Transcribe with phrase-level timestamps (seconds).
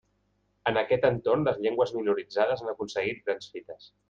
[0.71, 3.91] En aquest entorn les llengües minoritzades han aconseguit grans fites.